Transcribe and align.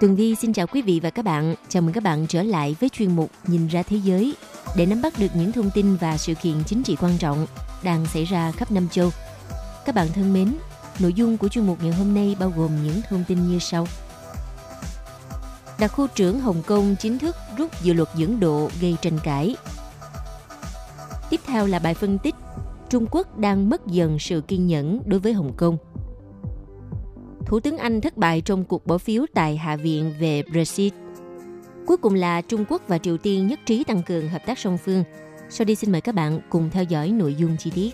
Tường 0.00 0.16
Vi 0.16 0.34
xin 0.34 0.52
chào 0.52 0.66
quý 0.66 0.82
vị 0.82 1.00
và 1.02 1.10
các 1.10 1.24
bạn. 1.24 1.54
Chào 1.68 1.82
mừng 1.82 1.92
các 1.92 2.02
bạn 2.02 2.26
trở 2.26 2.42
lại 2.42 2.76
với 2.80 2.88
chuyên 2.88 3.16
mục 3.16 3.30
Nhìn 3.46 3.66
ra 3.66 3.82
thế 3.82 3.96
giới 3.96 4.34
để 4.76 4.86
nắm 4.86 5.02
bắt 5.02 5.12
được 5.18 5.26
những 5.34 5.52
thông 5.52 5.70
tin 5.70 5.96
và 5.96 6.16
sự 6.16 6.34
kiện 6.34 6.54
chính 6.66 6.82
trị 6.82 6.96
quan 7.00 7.18
trọng 7.18 7.46
đang 7.82 8.06
xảy 8.06 8.24
ra 8.24 8.52
khắp 8.52 8.72
năm 8.72 8.88
châu. 8.88 9.10
Các 9.84 9.94
bạn 9.94 10.08
thân 10.14 10.32
mến, 10.32 10.54
nội 10.98 11.12
dung 11.12 11.38
của 11.38 11.48
chuyên 11.48 11.66
mục 11.66 11.78
ngày 11.82 11.92
hôm 11.92 12.14
nay 12.14 12.36
bao 12.40 12.52
gồm 12.56 12.70
những 12.84 13.00
thông 13.08 13.24
tin 13.28 13.48
như 13.48 13.58
sau. 13.58 13.86
Đặc 15.78 15.92
khu 15.92 16.06
trưởng 16.06 16.40
Hồng 16.40 16.62
Kông 16.66 16.96
chính 17.00 17.18
thức 17.18 17.36
rút 17.56 17.82
dự 17.82 17.92
luật 17.92 18.08
dưỡng 18.18 18.40
độ 18.40 18.70
gây 18.80 18.96
tranh 19.02 19.18
cãi. 19.24 19.56
Tiếp 21.30 21.40
theo 21.46 21.66
là 21.66 21.78
bài 21.78 21.94
phân 21.94 22.18
tích 22.18 22.34
Trung 22.90 23.06
Quốc 23.10 23.38
đang 23.38 23.70
mất 23.70 23.86
dần 23.86 24.18
sự 24.18 24.40
kiên 24.40 24.66
nhẫn 24.66 25.00
đối 25.06 25.20
với 25.20 25.32
Hồng 25.32 25.52
Kông. 25.56 25.76
Thủ 27.48 27.60
tướng 27.60 27.78
Anh 27.78 28.00
thất 28.00 28.16
bại 28.16 28.40
trong 28.40 28.64
cuộc 28.64 28.86
bỏ 28.86 28.98
phiếu 28.98 29.26
tại 29.34 29.56
Hạ 29.56 29.76
viện 29.76 30.14
về 30.18 30.42
Brexit. 30.42 30.92
Cuối 31.86 31.96
cùng 31.96 32.14
là 32.14 32.40
Trung 32.40 32.64
Quốc 32.68 32.82
và 32.88 32.98
Triều 32.98 33.16
Tiên 33.16 33.46
nhất 33.46 33.60
trí 33.66 33.84
tăng 33.84 34.02
cường 34.02 34.28
hợp 34.28 34.42
tác 34.46 34.58
song 34.58 34.78
phương. 34.78 35.04
Sau 35.50 35.64
đây 35.64 35.76
xin 35.76 35.92
mời 35.92 36.00
các 36.00 36.14
bạn 36.14 36.40
cùng 36.50 36.70
theo 36.70 36.84
dõi 36.84 37.10
nội 37.10 37.34
dung 37.34 37.56
chi 37.58 37.70
tiết. 37.74 37.90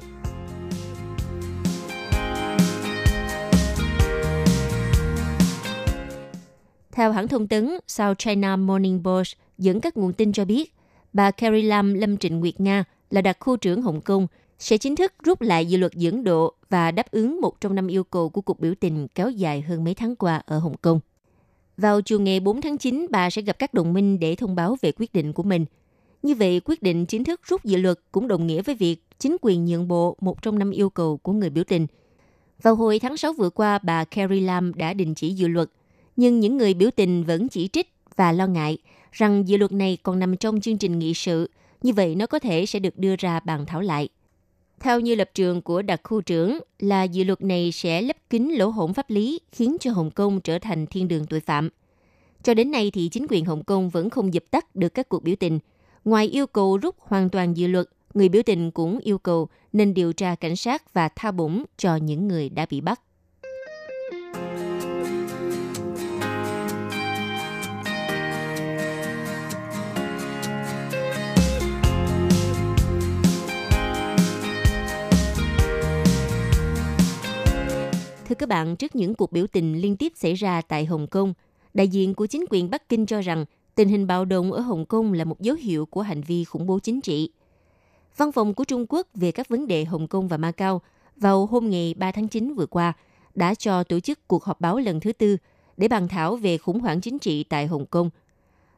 Theo 6.93 7.13
hãng 7.13 7.29
thông 7.29 7.49
tấn 7.49 7.71
South 7.87 8.19
China 8.19 8.57
Morning 8.57 9.03
Post 9.05 9.35
dẫn 9.59 9.81
các 9.81 9.97
nguồn 9.97 10.13
tin 10.13 10.33
cho 10.33 10.45
biết, 10.45 10.75
bà 11.13 11.31
Carrie 11.31 11.63
Lam 11.63 11.95
Lâm 11.95 12.17
Trịnh 12.17 12.41
Nguyệt 12.41 12.61
Nga 12.61 12.85
là 13.11 13.21
đặc 13.21 13.37
khu 13.41 13.57
trưởng 13.57 13.83
Hồng 13.83 14.01
Kông 14.01 14.27
sẽ 14.59 14.79
chính 14.79 14.97
thức 14.97 15.13
rút 15.25 15.41
lại 15.41 15.67
dự 15.67 15.79
luật 15.79 15.93
dưỡng 15.95 16.25
độ 16.25 16.55
và 16.71 16.91
đáp 16.91 17.11
ứng 17.11 17.41
một 17.41 17.61
trong 17.61 17.75
năm 17.75 17.87
yêu 17.87 18.05
cầu 18.05 18.29
của 18.29 18.41
cuộc 18.41 18.61
biểu 18.61 18.75
tình 18.81 19.09
kéo 19.09 19.31
dài 19.31 19.61
hơn 19.61 19.85
mấy 19.85 19.95
tháng 19.95 20.17
qua 20.17 20.43
ở 20.47 20.59
Hồng 20.59 20.77
Kông. 20.77 21.01
Vào 21.77 22.01
chiều 22.01 22.21
ngày 22.21 22.41
4 22.41 22.61
tháng 22.61 22.79
9, 22.79 23.07
bà 23.11 23.31
sẽ 23.31 23.43
gặp 23.43 23.59
các 23.59 23.75
đồng 23.75 23.93
minh 23.93 24.21
để 24.21 24.35
thông 24.35 24.55
báo 24.55 24.77
về 24.81 24.93
quyết 24.93 25.13
định 25.13 25.33
của 25.33 25.43
mình. 25.43 25.65
Như 26.23 26.35
vậy, 26.35 26.61
quyết 26.65 26.83
định 26.83 27.07
chính 27.07 27.25
thức 27.25 27.41
rút 27.45 27.65
dự 27.65 27.77
luật 27.77 27.99
cũng 28.13 28.29
đồng 28.29 28.47
nghĩa 28.47 28.63
với 28.63 28.75
việc 28.75 29.03
chính 29.19 29.37
quyền 29.41 29.65
nhượng 29.65 29.89
bộ 29.89 30.17
một 30.21 30.43
trong 30.43 30.59
năm 30.59 30.71
yêu 30.71 30.91
cầu 30.91 31.17
của 31.17 31.33
người 31.33 31.51
biểu 31.51 31.65
tình. 31.65 31.87
Vào 32.63 32.75
hồi 32.75 32.99
tháng 32.99 33.17
6 33.17 33.33
vừa 33.33 33.51
qua, 33.51 33.79
bà 33.79 34.05
Carrie 34.05 34.41
Lam 34.41 34.75
đã 34.75 34.95
đình 34.95 35.15
chỉ 35.15 35.35
dự 35.35 35.49
luật, 35.49 35.71
nhưng 36.17 36.41
những 36.41 36.57
người 36.57 36.75
biểu 36.75 36.91
tình 36.97 37.25
vẫn 37.25 37.49
chỉ 37.49 37.69
trích 37.69 37.93
và 38.17 38.33
lo 38.33 38.47
ngại 38.47 38.79
rằng 39.13 39.49
dự 39.49 39.57
luật 39.57 39.73
này 39.73 39.99
còn 40.03 40.19
nằm 40.19 40.37
trong 40.37 40.61
chương 40.61 40.79
trình 40.79 40.99
nghị 40.99 41.15
sự, 41.15 41.51
như 41.83 41.93
vậy 41.93 42.15
nó 42.15 42.27
có 42.27 42.39
thể 42.39 42.67
sẽ 42.67 42.79
được 42.79 42.99
đưa 42.99 43.17
ra 43.17 43.41
bàn 43.41 43.67
thảo 43.67 43.81
lại. 43.81 44.09
Theo 44.81 45.01
như 45.01 45.15
lập 45.15 45.31
trường 45.35 45.63
của 45.63 45.83
đặc 45.83 46.01
khu 46.05 46.21
trưởng 46.21 46.59
là 46.79 47.03
dự 47.03 47.25
luật 47.25 47.43
này 47.43 47.73
sẽ 47.73 48.03
lấp 48.03 48.17
kín 48.31 48.49
lỗ 48.49 48.69
hổng 48.69 48.95
pháp 48.95 49.11
lý 49.11 49.41
khiến 49.53 49.77
cho 49.81 49.93
Hồng 49.93 50.11
Kông 50.11 50.41
trở 50.41 50.59
thành 50.59 50.87
thiên 50.87 51.09
đường 51.09 51.27
tội 51.27 51.41
phạm. 51.41 51.69
Cho 52.43 52.55
đến 52.55 52.71
nay 52.71 52.91
thì 52.91 53.09
chính 53.09 53.27
quyền 53.29 53.45
Hồng 53.45 53.65
Kông 53.65 53.91
vẫn 53.91 54.11
không 54.11 54.35
dập 54.35 54.45
tắt 54.51 54.77
được 54.77 54.95
các 54.95 55.09
cuộc 55.09 55.23
biểu 55.23 55.35
tình. 55.41 55.59
Ngoài 56.05 56.27
yêu 56.27 56.47
cầu 56.47 56.79
rút 56.79 56.95
hoàn 56.99 57.31
toàn 57.31 57.57
dự 57.57 57.67
luật, 57.67 57.89
người 58.15 58.29
biểu 58.29 58.43
tình 58.43 58.71
cũng 58.71 58.99
yêu 58.99 59.19
cầu 59.19 59.49
nên 59.73 59.95
điều 59.95 60.13
tra 60.13 60.35
cảnh 60.35 60.57
sát 60.57 60.95
và 60.95 61.09
tha 61.09 61.31
bổng 61.31 61.65
cho 61.77 61.97
những 61.97 62.29
người 62.29 62.49
đã 62.49 62.67
bị 62.71 62.81
bắt. 62.81 63.01
Thưa 78.35 78.39
các 78.39 78.49
bạn, 78.49 78.77
trước 78.77 78.97
những 78.97 79.15
cuộc 79.15 79.33
biểu 79.33 79.47
tình 79.47 79.81
liên 79.81 79.97
tiếp 79.97 80.13
xảy 80.17 80.35
ra 80.35 80.61
tại 80.61 80.85
Hồng 80.85 81.07
Kông, 81.07 81.35
đại 81.75 81.89
diện 81.89 82.15
của 82.15 82.27
chính 82.27 82.45
quyền 82.51 82.71
Bắc 82.71 82.89
Kinh 82.89 83.07
cho 83.07 83.21
rằng 83.21 83.45
tình 83.75 83.89
hình 83.89 84.07
bạo 84.07 84.25
động 84.25 84.53
ở 84.53 84.61
Hồng 84.61 84.87
Kông 84.87 85.13
là 85.13 85.25
một 85.25 85.41
dấu 85.41 85.57
hiệu 85.57 85.87
của 85.87 86.03
hành 86.03 86.21
vi 86.21 86.45
khủng 86.45 86.67
bố 86.67 86.79
chính 86.79 87.01
trị. 87.01 87.31
Văn 88.17 88.33
phòng 88.33 88.55
của 88.55 88.65
Trung 88.65 88.87
Quốc 88.89 89.07
về 89.15 89.33
các 89.33 89.49
vấn 89.49 89.67
đề 89.67 89.85
Hồng 89.85 90.09
Kông 90.09 90.29
và 90.29 90.37
Macau 90.37 90.83
vào 91.17 91.47
hôm 91.47 91.71
ngày 91.71 91.95
3 91.99 92.13
tháng 92.13 92.29
9 92.29 92.55
vừa 92.55 92.67
qua 92.67 92.93
đã 93.35 93.55
cho 93.55 93.85
tổ 93.85 94.01
chức 94.01 94.29
cuộc 94.29 94.45
họp 94.45 94.61
báo 94.61 94.79
lần 94.79 95.01
thứ 95.01 95.13
tư 95.13 95.37
để 95.77 95.89
bàn 95.89 96.09
thảo 96.09 96.37
về 96.37 96.59
khủng 96.59 96.81
hoảng 96.81 97.01
chính 97.01 97.19
trị 97.19 97.45
tại 97.45 97.67
Hồng 97.67 97.87
Kông. 97.87 98.11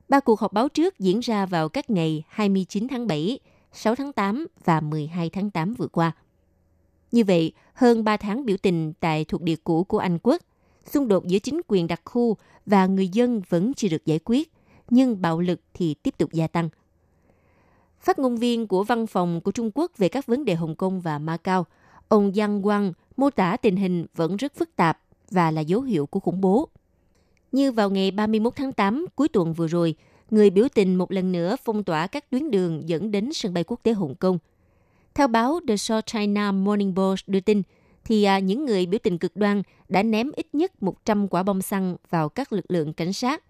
Ba 0.09 0.21
cuộc 0.21 0.41
họp 0.41 0.53
báo 0.53 0.69
trước 0.69 0.99
diễn 0.99 1.21
ra 1.21 1.47
vào 1.47 1.69
các 1.69 1.91
ngày 1.91 2.25
29 2.29 2.89
tháng 2.89 3.07
7, 3.07 3.39
6 3.73 3.95
tháng 3.95 4.13
8 4.13 4.47
và 4.65 4.81
12 4.81 5.31
tháng 5.31 5.51
8 5.51 5.75
vừa 5.75 5.89
qua. 5.89 6.13
Như 7.17 7.25
vậy, 7.25 7.53
hơn 7.75 8.05
3 8.05 8.17
tháng 8.17 8.47
biểu 8.47 8.57
tình 8.63 8.93
tại 9.01 9.25
thuộc 9.25 9.43
địa 9.43 9.57
cũ 9.65 9.85
của 9.85 9.99
Anh 9.99 10.19
quốc, 10.23 10.43
xung 10.85 11.09
đột 11.09 11.27
giữa 11.27 11.39
chính 11.39 11.61
quyền 11.69 11.87
đặc 11.87 12.01
khu 12.05 12.37
và 12.67 12.87
người 12.87 13.09
dân 13.09 13.43
vẫn 13.49 13.75
chưa 13.75 13.89
được 13.89 14.07
giải 14.07 14.21
quyết, 14.25 14.53
nhưng 14.91 15.23
bạo 15.23 15.41
lực 15.41 15.61
thì 15.75 15.95
tiếp 15.95 16.19
tục 16.19 16.33
gia 16.33 16.47
tăng. 16.47 16.69
Phát 18.01 18.19
ngôn 18.19 18.37
viên 18.37 18.67
của 18.67 18.85
văn 18.85 19.07
phòng 19.07 19.41
của 19.41 19.51
Trung 19.51 19.71
Quốc 19.75 19.99
về 19.99 20.09
các 20.09 20.27
vấn 20.27 20.45
đề 20.45 20.55
Hồng 20.55 20.75
Kông 20.75 21.01
và 21.01 21.19
Macau, 21.19 21.67
ông 22.09 22.33
Giang 22.35 22.63
Quang 22.63 22.93
mô 23.17 23.31
tả 23.31 23.57
tình 23.57 23.77
hình 23.77 24.07
vẫn 24.15 24.37
rất 24.37 24.55
phức 24.55 24.77
tạp 24.77 25.01
và 25.31 25.51
là 25.51 25.61
dấu 25.61 25.81
hiệu 25.81 26.07
của 26.07 26.21
khủng 26.21 26.41
bố. 26.41 26.69
Như 27.53 27.73
vào 27.73 27.91
ngày 27.91 28.11
31 28.11 28.57
tháng 28.57 28.73
8 28.73 29.07
cuối 29.15 29.29
tuần 29.29 29.53
vừa 29.53 29.67
rồi, 29.67 29.95
người 30.31 30.51
biểu 30.51 30.69
tình 30.75 30.97
một 30.97 31.13
lần 31.13 31.33
nữa 31.33 31.57
phong 31.65 31.85
tỏa 31.85 32.07
các 32.07 32.31
tuyến 32.31 32.51
đường 32.51 32.89
dẫn 32.89 33.11
đến 33.11 33.33
sân 33.33 33.55
bay 33.55 33.65
quốc 33.65 33.81
tế 33.83 33.93
Hồng 33.93 34.15
Kông– 34.15 34.39
theo 35.17 35.29
báo 35.29 35.61
The 35.69 35.77
South 35.77 36.07
China 36.07 36.53
Morning 36.53 36.95
Post 36.97 37.29
đưa 37.29 37.41
tin, 37.41 37.63
thì 38.05 38.25
à, 38.25 38.39
những 38.39 38.67
người 38.67 38.87
biểu 38.87 38.99
tình 39.03 39.19
cực 39.19 39.37
đoan 39.37 39.63
đã 39.89 40.03
ném 40.03 40.31
ít 40.33 40.47
nhất 40.53 40.83
100 40.83 41.29
quả 41.29 41.43
bom 41.43 41.63
xăng 41.63 41.97
vào 42.11 42.29
các 42.29 42.53
lực 42.53 42.65
lượng 42.69 42.93
cảnh 42.93 43.13
sát. 43.13 43.43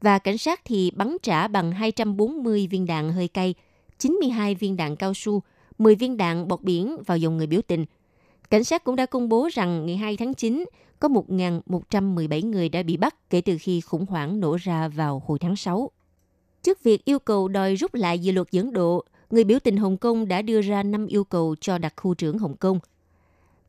Và 0.00 0.18
cảnh 0.18 0.38
sát 0.38 0.60
thì 0.64 0.90
bắn 0.90 1.16
trả 1.22 1.48
bằng 1.48 1.72
240 1.72 2.66
viên 2.70 2.86
đạn 2.86 3.12
hơi 3.12 3.28
cay, 3.28 3.54
92 3.98 4.54
viên 4.54 4.76
đạn 4.76 4.96
cao 4.96 5.14
su, 5.14 5.42
10 5.78 5.94
viên 5.94 6.16
đạn 6.16 6.48
bọt 6.48 6.62
biển 6.62 6.96
vào 7.06 7.18
dòng 7.18 7.36
người 7.36 7.46
biểu 7.46 7.60
tình. 7.66 7.84
Cảnh 8.50 8.64
sát 8.64 8.84
cũng 8.84 8.96
đã 8.96 9.06
công 9.06 9.28
bố 9.28 9.48
rằng 9.52 9.86
ngày 9.86 9.96
2 9.96 10.16
tháng 10.16 10.34
9 10.34 10.64
có 11.00 11.08
1.117 11.08 12.50
người 12.50 12.68
đã 12.68 12.82
bị 12.82 12.96
bắt 12.96 13.30
kể 13.30 13.40
từ 13.40 13.56
khi 13.60 13.80
khủng 13.80 14.06
hoảng 14.06 14.40
nổ 14.40 14.56
ra 14.56 14.88
vào 14.88 15.22
hồi 15.26 15.38
tháng 15.38 15.56
6. 15.56 15.90
Trước 16.62 16.82
việc 16.82 17.04
yêu 17.04 17.18
cầu 17.18 17.48
đòi 17.48 17.74
rút 17.74 17.94
lại 17.94 18.18
dự 18.18 18.32
luật 18.32 18.50
dẫn 18.50 18.72
độ, 18.72 19.04
người 19.30 19.44
biểu 19.44 19.58
tình 19.58 19.76
Hồng 19.76 19.96
Kông 19.96 20.28
đã 20.28 20.42
đưa 20.42 20.60
ra 20.60 20.82
5 20.82 21.06
yêu 21.06 21.24
cầu 21.24 21.54
cho 21.60 21.78
đặc 21.78 21.92
khu 21.96 22.14
trưởng 22.14 22.38
Hồng 22.38 22.56
Kông. 22.56 22.78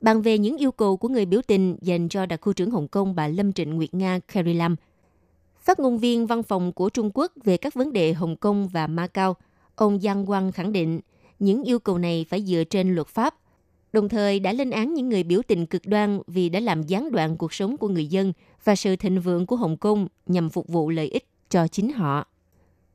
Bàn 0.01 0.21
về 0.21 0.38
những 0.38 0.57
yêu 0.57 0.71
cầu 0.71 0.98
của 0.98 1.07
người 1.07 1.25
biểu 1.25 1.42
tình 1.48 1.77
dành 1.81 2.09
cho 2.09 2.25
đặc 2.25 2.42
khu 2.42 2.54
trưởng 2.54 2.71
Hồng 2.71 2.88
Kông 2.88 3.15
bà 3.15 3.27
Lâm 3.27 3.54
Trịnh 3.54 3.75
Nguyệt 3.75 3.94
Nga 3.94 4.19
Carrie 4.33 4.54
Lam, 4.54 4.75
phát 5.59 5.80
ngôn 5.80 5.98
viên 5.98 6.27
văn 6.27 6.44
phòng 6.44 6.74
của 6.74 6.89
Trung 6.89 7.12
Quốc 7.13 7.31
về 7.44 7.57
các 7.57 7.74
vấn 7.74 7.94
đề 7.94 8.13
Hồng 8.13 8.36
Kông 8.36 8.68
và 8.68 8.88
Macau, 8.88 9.36
ông 9.75 10.00
Giang 10.00 10.25
Quang 10.25 10.51
khẳng 10.51 10.71
định 10.71 11.00
những 11.39 11.63
yêu 11.63 11.80
cầu 11.80 11.98
này 11.98 12.25
phải 12.30 12.42
dựa 12.42 12.63
trên 12.63 12.95
luật 12.95 13.07
pháp, 13.07 13.36
đồng 13.94 14.09
thời 14.09 14.39
đã 14.39 14.54
lên 14.54 14.69
án 14.69 14.94
những 14.94 15.09
người 15.09 15.24
biểu 15.24 15.42
tình 15.48 15.65
cực 15.65 15.81
đoan 15.86 16.19
vì 16.27 16.50
đã 16.50 16.59
làm 16.59 16.83
gián 16.83 17.12
đoạn 17.12 17.38
cuộc 17.38 17.54
sống 17.54 17.77
của 17.77 17.88
người 17.88 18.07
dân 18.07 18.33
và 18.63 18.75
sự 18.75 18.95
thịnh 18.95 19.21
vượng 19.21 19.45
của 19.45 19.56
Hồng 19.56 19.77
Kông 19.77 20.07
nhằm 20.25 20.50
phục 20.50 20.68
vụ 20.68 20.89
lợi 20.89 21.07
ích 21.07 21.27
cho 21.50 21.68
chính 21.68 21.94
họ. 21.94 22.27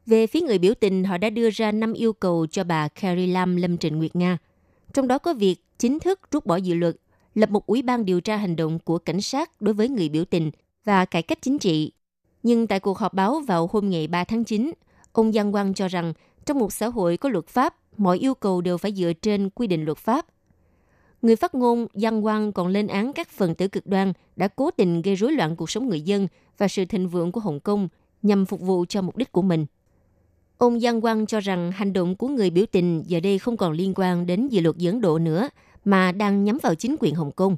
Về 0.06 0.26
phía 0.26 0.40
người 0.40 0.58
biểu 0.58 0.75
tình, 0.75 1.04
họ 1.04 1.19
đã 1.19 1.31
đưa 1.31 1.50
ra 1.50 1.72
5 1.72 1.93
yêu 1.93 2.12
cầu 2.12 2.46
cho 2.46 2.64
bà 2.64 2.88
Carrie 2.88 3.26
Lam 3.26 3.56
Lâm 3.56 3.78
Trịnh 3.78 3.99
Nguyệt 3.99 4.16
Nga. 4.16 4.38
Trong 4.94 5.08
đó 5.08 5.19
có 5.19 5.34
việc 5.34 5.56
chính 5.78 5.99
thức 5.99 6.20
rút 6.31 6.46
bỏ 6.46 6.56
dự 6.56 6.75
luật, 6.75 6.96
lập 7.34 7.50
một 7.50 7.66
ủy 7.66 7.82
ban 7.82 8.04
điều 8.04 8.20
tra 8.20 8.37
hành 8.37 8.56
động 8.56 8.78
của 8.78 8.99
cảnh 8.99 9.20
sát 9.20 9.60
đối 9.60 9.75
với 9.75 9.88
người 9.88 10.08
biểu 10.08 10.25
tình 10.25 10.50
và 10.84 11.04
cải 11.04 11.22
cách 11.22 11.38
chính 11.43 11.58
trị. 11.58 11.93
Nhưng 12.43 12.66
tại 12.66 12.81
cuộc 12.81 12.99
họp 12.99 13.14
báo 13.14 13.40
vào 13.40 13.69
hôm 13.72 13.90
ngày 13.90 14.06
3 14.06 14.25
tháng 14.25 14.44
9, 14.44 14.72
ông 15.12 15.32
Giang 15.32 15.52
Quang 15.52 15.75
cho 15.75 15.88
rằng 15.88 16.12
trong 16.46 16.58
một 16.58 16.72
xã 16.72 16.87
hội 16.87 17.16
có 17.16 17.28
luật 17.28 17.46
pháp, 17.46 17.76
mọi 17.96 18.19
yêu 18.19 18.34
cầu 18.34 18.60
đều 18.60 18.78
phải 18.78 18.93
dựa 18.93 19.12
trên 19.12 19.50
quy 19.50 19.66
định 19.66 19.84
luật 19.84 19.98
pháp. 19.98 20.26
Người 21.22 21.37
phát 21.37 21.55
ngôn 21.55 21.87
Giang 21.94 22.22
Quang 22.22 22.52
còn 22.52 22.69
lên 22.69 22.87
án 22.87 23.12
các 23.12 23.28
phần 23.28 23.55
tử 23.55 23.69
cực 23.69 23.87
đoan 23.87 24.12
đã 24.37 24.48
cố 24.48 24.70
tình 24.70 25.02
gây 25.02 25.14
rối 25.14 25.32
loạn 25.32 25.56
cuộc 25.56 25.70
sống 25.70 25.88
người 25.88 26.00
dân 26.00 26.28
và 26.58 26.69
sự 26.69 26.84
thịnh 26.84 27.08
vượng 27.08 27.32
của 27.32 27.40
Hồng 27.40 27.60
Kông 27.60 27.88
nhằm 28.22 28.46
phục 28.46 28.60
vụ 28.60 28.84
cho 28.88 29.02
mục 29.02 29.16
đích 29.16 29.32
của 29.32 29.43
mình. 29.43 29.66
Ông 30.62 30.80
Giang 30.80 31.00
Quang 31.00 31.26
cho 31.26 31.40
rằng 31.40 31.72
hành 31.72 31.92
động 31.92 32.16
của 32.16 32.28
người 32.28 32.50
biểu 32.50 32.64
tình 32.72 33.02
giờ 33.06 33.20
đây 33.20 33.38
không 33.38 33.56
còn 33.56 33.72
liên 33.72 33.92
quan 33.96 34.26
đến 34.26 34.48
dự 34.48 34.60
luật 34.60 34.76
dẫn 34.76 35.00
độ 35.00 35.18
nữa, 35.18 35.48
mà 35.84 36.12
đang 36.12 36.44
nhắm 36.44 36.58
vào 36.62 36.74
chính 36.74 36.96
quyền 37.00 37.14
Hồng 37.14 37.32
Kông. 37.32 37.56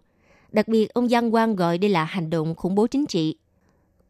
Đặc 0.52 0.68
biệt, 0.68 0.94
ông 0.94 1.08
Giang 1.08 1.30
Quang 1.30 1.56
gọi 1.56 1.78
đây 1.78 1.90
là 1.90 2.04
hành 2.04 2.30
động 2.30 2.54
khủng 2.54 2.74
bố 2.74 2.86
chính 2.86 3.06
trị. 3.06 3.36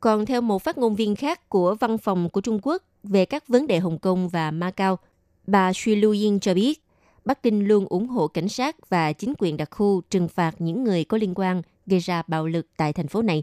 Còn 0.00 0.26
theo 0.26 0.40
một 0.40 0.62
phát 0.62 0.78
ngôn 0.78 0.94
viên 0.94 1.16
khác 1.16 1.48
của 1.48 1.74
văn 1.74 1.98
phòng 1.98 2.28
của 2.30 2.40
Trung 2.40 2.58
Quốc 2.62 2.82
về 3.02 3.24
các 3.24 3.48
vấn 3.48 3.66
đề 3.66 3.78
Hồng 3.78 3.98
Kông 3.98 4.28
và 4.28 4.50
Macau, 4.50 4.98
bà 5.46 5.72
Xu 5.74 5.96
Lu 5.96 6.10
Ying 6.10 6.40
cho 6.40 6.54
biết, 6.54 6.82
Bắc 7.24 7.42
Kinh 7.42 7.68
luôn 7.68 7.86
ủng 7.88 8.08
hộ 8.08 8.28
cảnh 8.28 8.48
sát 8.48 8.88
và 8.88 9.12
chính 9.12 9.32
quyền 9.38 9.56
đặc 9.56 9.68
khu 9.70 10.02
trừng 10.10 10.28
phạt 10.28 10.54
những 10.58 10.84
người 10.84 11.04
có 11.04 11.18
liên 11.18 11.32
quan 11.34 11.62
gây 11.86 12.00
ra 12.00 12.22
bạo 12.26 12.46
lực 12.46 12.66
tại 12.76 12.92
thành 12.92 13.08
phố 13.08 13.22
này. 13.22 13.42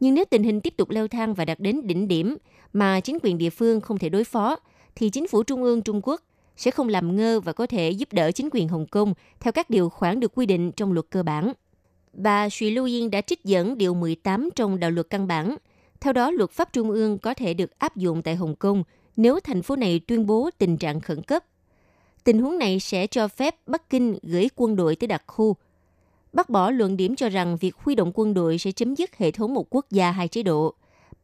Nhưng 0.00 0.14
nếu 0.14 0.24
tình 0.24 0.42
hình 0.42 0.60
tiếp 0.60 0.74
tục 0.76 0.90
leo 0.90 1.08
thang 1.08 1.34
và 1.34 1.44
đạt 1.44 1.60
đến 1.60 1.86
đỉnh 1.86 2.08
điểm 2.08 2.36
mà 2.72 3.00
chính 3.00 3.18
quyền 3.22 3.38
địa 3.38 3.50
phương 3.50 3.80
không 3.80 3.98
thể 3.98 4.08
đối 4.08 4.24
phó, 4.24 4.56
thì 4.94 5.10
chính 5.10 5.28
phủ 5.28 5.42
trung 5.42 5.62
ương 5.62 5.82
Trung 5.82 6.00
Quốc 6.02 6.20
sẽ 6.56 6.70
không 6.70 6.88
làm 6.88 7.16
ngơ 7.16 7.40
và 7.40 7.52
có 7.52 7.66
thể 7.66 7.90
giúp 7.90 8.12
đỡ 8.12 8.32
chính 8.32 8.48
quyền 8.52 8.68
Hồng 8.68 8.86
Kông 8.86 9.14
theo 9.40 9.52
các 9.52 9.70
điều 9.70 9.88
khoản 9.88 10.20
được 10.20 10.32
quy 10.34 10.46
định 10.46 10.72
trong 10.72 10.92
luật 10.92 11.06
cơ 11.10 11.22
bản. 11.22 11.52
Bà 12.12 12.48
Xu 12.50 12.70
Lưu 12.70 12.84
Yin 12.84 13.10
đã 13.10 13.20
trích 13.20 13.44
dẫn 13.44 13.78
điều 13.78 13.94
18 13.94 14.48
trong 14.56 14.80
đạo 14.80 14.90
luật 14.90 15.10
căn 15.10 15.26
bản. 15.26 15.56
Theo 16.00 16.12
đó, 16.12 16.30
luật 16.30 16.50
pháp 16.50 16.72
trung 16.72 16.90
ương 16.90 17.18
có 17.18 17.34
thể 17.34 17.54
được 17.54 17.78
áp 17.78 17.96
dụng 17.96 18.22
tại 18.22 18.36
Hồng 18.36 18.54
Kông 18.54 18.84
nếu 19.16 19.40
thành 19.40 19.62
phố 19.62 19.76
này 19.76 20.00
tuyên 20.06 20.26
bố 20.26 20.50
tình 20.58 20.76
trạng 20.76 21.00
khẩn 21.00 21.22
cấp. 21.22 21.44
Tình 22.24 22.38
huống 22.38 22.58
này 22.58 22.80
sẽ 22.80 23.06
cho 23.06 23.28
phép 23.28 23.54
Bắc 23.66 23.90
Kinh 23.90 24.18
gửi 24.22 24.48
quân 24.56 24.76
đội 24.76 24.96
tới 24.96 25.08
đặc 25.08 25.22
khu. 25.26 25.56
Bác 26.32 26.50
bỏ 26.50 26.70
luận 26.70 26.96
điểm 26.96 27.16
cho 27.16 27.28
rằng 27.28 27.56
việc 27.56 27.76
huy 27.76 27.94
động 27.94 28.12
quân 28.14 28.34
đội 28.34 28.58
sẽ 28.58 28.72
chấm 28.72 28.94
dứt 28.94 29.16
hệ 29.16 29.30
thống 29.30 29.54
một 29.54 29.66
quốc 29.70 29.86
gia 29.90 30.10
hai 30.10 30.28
chế 30.28 30.42
độ. 30.42 30.74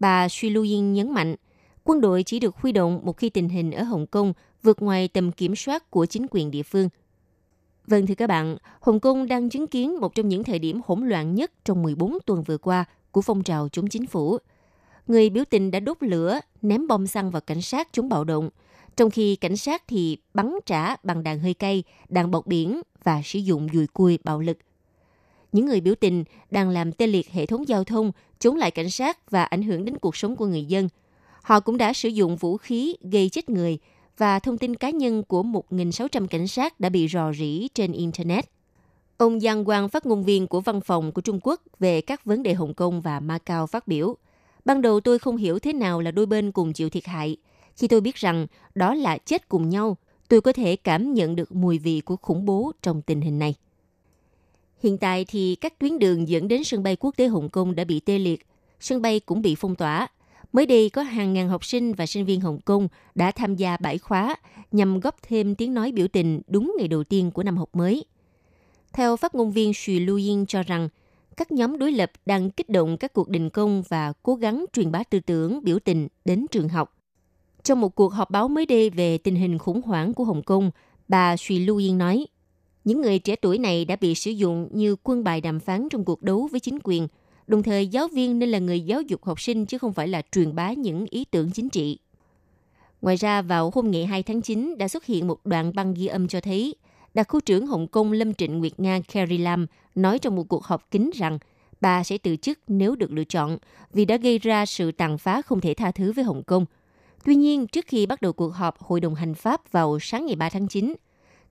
Bà 0.00 0.28
Xu 0.28 0.50
Lu 0.50 0.62
Yin 0.62 0.92
nhấn 0.92 1.12
mạnh, 1.12 1.36
quân 1.84 2.00
đội 2.00 2.22
chỉ 2.22 2.40
được 2.40 2.56
huy 2.56 2.72
động 2.72 3.00
một 3.04 3.16
khi 3.16 3.30
tình 3.30 3.48
hình 3.48 3.72
ở 3.72 3.82
Hồng 3.82 4.06
Kông 4.06 4.32
vượt 4.62 4.82
ngoài 4.82 5.08
tầm 5.08 5.32
kiểm 5.32 5.56
soát 5.56 5.90
của 5.90 6.06
chính 6.06 6.26
quyền 6.30 6.50
địa 6.50 6.62
phương. 6.62 6.88
Vâng 7.86 8.06
thưa 8.06 8.14
các 8.14 8.26
bạn, 8.26 8.56
Hồng 8.80 9.00
Kông 9.00 9.28
đang 9.28 9.48
chứng 9.48 9.66
kiến 9.66 10.00
một 10.00 10.14
trong 10.14 10.28
những 10.28 10.44
thời 10.44 10.58
điểm 10.58 10.80
hỗn 10.86 11.08
loạn 11.08 11.34
nhất 11.34 11.52
trong 11.64 11.82
14 11.82 12.18
tuần 12.26 12.42
vừa 12.42 12.58
qua 12.58 12.84
của 13.10 13.22
phong 13.22 13.42
trào 13.42 13.68
chống 13.68 13.88
chính 13.88 14.06
phủ. 14.06 14.38
Người 15.06 15.30
biểu 15.30 15.44
tình 15.50 15.70
đã 15.70 15.80
đốt 15.80 15.96
lửa, 16.00 16.40
ném 16.62 16.86
bom 16.86 17.06
xăng 17.06 17.30
vào 17.30 17.40
cảnh 17.40 17.62
sát 17.62 17.88
chống 17.92 18.08
bạo 18.08 18.24
động, 18.24 18.50
trong 18.96 19.10
khi 19.10 19.36
cảnh 19.36 19.56
sát 19.56 19.82
thì 19.88 20.18
bắn 20.34 20.54
trả 20.66 20.96
bằng 21.02 21.22
đạn 21.22 21.38
hơi 21.38 21.54
cay, 21.54 21.82
đạn 22.08 22.30
bọc 22.30 22.46
biển 22.46 22.80
và 23.04 23.22
sử 23.24 23.38
dụng 23.38 23.68
dùi 23.72 23.86
cui 23.86 24.18
bạo 24.24 24.40
lực. 24.40 24.58
Những 25.56 25.66
người 25.66 25.80
biểu 25.80 25.94
tình 25.94 26.24
đang 26.50 26.68
làm 26.68 26.92
tê 26.92 27.06
liệt 27.06 27.30
hệ 27.30 27.46
thống 27.46 27.68
giao 27.68 27.84
thông, 27.84 28.12
chống 28.38 28.56
lại 28.56 28.70
cảnh 28.70 28.90
sát 28.90 29.30
và 29.30 29.44
ảnh 29.44 29.62
hưởng 29.62 29.84
đến 29.84 29.98
cuộc 29.98 30.16
sống 30.16 30.36
của 30.36 30.46
người 30.46 30.64
dân. 30.64 30.88
Họ 31.42 31.60
cũng 31.60 31.76
đã 31.76 31.92
sử 31.92 32.08
dụng 32.08 32.36
vũ 32.36 32.56
khí 32.56 32.96
gây 33.00 33.28
chết 33.28 33.50
người 33.50 33.78
và 34.18 34.38
thông 34.38 34.58
tin 34.58 34.74
cá 34.74 34.90
nhân 34.90 35.22
của 35.22 35.42
1.600 35.42 36.26
cảnh 36.26 36.48
sát 36.48 36.80
đã 36.80 36.88
bị 36.88 37.08
rò 37.08 37.32
rỉ 37.32 37.68
trên 37.74 37.92
Internet. 37.92 38.44
Ông 39.16 39.40
Giang 39.40 39.64
Quang, 39.64 39.88
phát 39.88 40.06
ngôn 40.06 40.24
viên 40.24 40.46
của 40.46 40.60
văn 40.60 40.80
phòng 40.80 41.12
của 41.12 41.20
Trung 41.20 41.40
Quốc 41.42 41.62
về 41.78 42.00
các 42.00 42.24
vấn 42.24 42.42
đề 42.42 42.54
Hồng 42.54 42.74
Kông 42.74 43.00
và 43.00 43.20
Macau 43.20 43.66
phát 43.66 43.88
biểu. 43.88 44.16
Ban 44.64 44.82
đầu 44.82 45.00
tôi 45.00 45.18
không 45.18 45.36
hiểu 45.36 45.58
thế 45.58 45.72
nào 45.72 46.00
là 46.00 46.10
đôi 46.10 46.26
bên 46.26 46.52
cùng 46.52 46.72
chịu 46.72 46.90
thiệt 46.90 47.06
hại. 47.06 47.36
Khi 47.76 47.88
tôi 47.88 48.00
biết 48.00 48.16
rằng 48.16 48.46
đó 48.74 48.94
là 48.94 49.18
chết 49.18 49.48
cùng 49.48 49.68
nhau, 49.68 49.96
tôi 50.28 50.40
có 50.40 50.52
thể 50.52 50.76
cảm 50.76 51.14
nhận 51.14 51.36
được 51.36 51.52
mùi 51.52 51.78
vị 51.78 52.00
của 52.00 52.16
khủng 52.16 52.44
bố 52.44 52.72
trong 52.82 53.02
tình 53.02 53.20
hình 53.20 53.38
này. 53.38 53.54
Hiện 54.82 54.98
tại 54.98 55.24
thì 55.24 55.54
các 55.54 55.78
tuyến 55.78 55.98
đường 55.98 56.28
dẫn 56.28 56.48
đến 56.48 56.64
sân 56.64 56.82
bay 56.82 56.96
quốc 56.96 57.16
tế 57.16 57.26
Hồng 57.26 57.48
Kông 57.48 57.74
đã 57.74 57.84
bị 57.84 58.00
tê 58.00 58.18
liệt, 58.18 58.46
sân 58.80 59.02
bay 59.02 59.20
cũng 59.20 59.42
bị 59.42 59.54
phong 59.54 59.74
tỏa. 59.74 60.08
Mới 60.52 60.66
đây 60.66 60.90
có 60.90 61.02
hàng 61.02 61.32
ngàn 61.32 61.48
học 61.48 61.64
sinh 61.64 61.92
và 61.92 62.06
sinh 62.06 62.24
viên 62.24 62.40
Hồng 62.40 62.60
Kông 62.64 62.88
đã 63.14 63.30
tham 63.30 63.54
gia 63.54 63.76
bãi 63.76 63.98
khóa 63.98 64.36
nhằm 64.72 65.00
góp 65.00 65.16
thêm 65.22 65.54
tiếng 65.54 65.74
nói 65.74 65.92
biểu 65.92 66.08
tình 66.08 66.40
đúng 66.48 66.74
ngày 66.78 66.88
đầu 66.88 67.04
tiên 67.04 67.30
của 67.30 67.42
năm 67.42 67.56
học 67.56 67.68
mới. 67.72 68.04
Theo 68.92 69.16
phát 69.16 69.34
ngôn 69.34 69.50
viên 69.50 69.72
Xu 69.74 69.94
Lu 70.00 70.16
Yin 70.16 70.46
cho 70.46 70.62
rằng, 70.62 70.88
các 71.36 71.52
nhóm 71.52 71.78
đối 71.78 71.92
lập 71.92 72.12
đang 72.26 72.50
kích 72.50 72.68
động 72.68 72.96
các 72.96 73.12
cuộc 73.12 73.28
đình 73.28 73.50
công 73.50 73.82
và 73.88 74.12
cố 74.22 74.34
gắng 74.34 74.64
truyền 74.72 74.92
bá 74.92 75.02
tư 75.02 75.20
tưởng 75.20 75.64
biểu 75.64 75.78
tình 75.78 76.08
đến 76.24 76.46
trường 76.50 76.68
học. 76.68 76.96
Trong 77.62 77.80
một 77.80 77.94
cuộc 77.94 78.12
họp 78.12 78.30
báo 78.30 78.48
mới 78.48 78.66
đây 78.66 78.90
về 78.90 79.18
tình 79.18 79.36
hình 79.36 79.58
khủng 79.58 79.82
hoảng 79.82 80.14
của 80.14 80.24
Hồng 80.24 80.42
Kông, 80.42 80.70
bà 81.08 81.36
Xu 81.36 81.56
Lu 81.66 81.76
Yin 81.76 81.98
nói, 81.98 82.26
những 82.86 83.00
người 83.00 83.18
trẻ 83.18 83.36
tuổi 83.36 83.58
này 83.58 83.84
đã 83.84 83.96
bị 84.00 84.14
sử 84.14 84.30
dụng 84.30 84.68
như 84.72 84.96
quân 85.02 85.24
bài 85.24 85.40
đàm 85.40 85.60
phán 85.60 85.88
trong 85.88 86.04
cuộc 86.04 86.22
đấu 86.22 86.48
với 86.50 86.60
chính 86.60 86.78
quyền. 86.84 87.08
Đồng 87.46 87.62
thời, 87.62 87.86
giáo 87.86 88.08
viên 88.08 88.38
nên 88.38 88.48
là 88.48 88.58
người 88.58 88.80
giáo 88.80 89.02
dục 89.02 89.24
học 89.24 89.40
sinh 89.40 89.66
chứ 89.66 89.78
không 89.78 89.92
phải 89.92 90.08
là 90.08 90.22
truyền 90.32 90.54
bá 90.54 90.72
những 90.72 91.06
ý 91.10 91.24
tưởng 91.24 91.50
chính 91.50 91.68
trị. 91.68 91.98
Ngoài 93.02 93.16
ra, 93.16 93.42
vào 93.42 93.70
hôm 93.74 93.90
ngày 93.90 94.06
2 94.06 94.22
tháng 94.22 94.42
9 94.42 94.78
đã 94.78 94.88
xuất 94.88 95.06
hiện 95.06 95.26
một 95.26 95.46
đoạn 95.46 95.72
băng 95.74 95.94
ghi 95.94 96.06
âm 96.06 96.28
cho 96.28 96.40
thấy 96.40 96.74
đặc 97.14 97.28
khu 97.28 97.40
trưởng 97.40 97.66
Hồng 97.66 97.86
Kông 97.86 98.12
Lâm 98.12 98.34
Trịnh 98.34 98.58
Nguyệt 98.58 98.80
Nga 98.80 99.00
Carrie 99.12 99.38
Lam 99.38 99.66
nói 99.94 100.18
trong 100.18 100.36
một 100.36 100.44
cuộc 100.48 100.64
họp 100.64 100.90
kín 100.90 101.10
rằng 101.14 101.38
bà 101.80 102.04
sẽ 102.04 102.18
từ 102.18 102.36
chức 102.36 102.58
nếu 102.68 102.96
được 102.96 103.12
lựa 103.12 103.24
chọn 103.24 103.58
vì 103.92 104.04
đã 104.04 104.16
gây 104.16 104.38
ra 104.38 104.66
sự 104.66 104.92
tàn 104.92 105.18
phá 105.18 105.42
không 105.42 105.60
thể 105.60 105.74
tha 105.74 105.90
thứ 105.90 106.12
với 106.12 106.24
Hồng 106.24 106.42
Kông. 106.42 106.66
Tuy 107.24 107.34
nhiên, 107.34 107.66
trước 107.66 107.84
khi 107.88 108.06
bắt 108.06 108.22
đầu 108.22 108.32
cuộc 108.32 108.54
họp 108.54 108.78
Hội 108.78 109.00
đồng 109.00 109.14
Hành 109.14 109.34
pháp 109.34 109.72
vào 109.72 109.98
sáng 110.00 110.26
ngày 110.26 110.36
3 110.36 110.48
tháng 110.48 110.68
9, 110.68 110.94